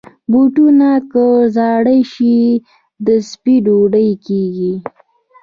[0.31, 1.25] بوټونه که
[1.55, 2.39] زاړه شي،
[3.05, 4.73] د سپي ډوډۍ کېږي.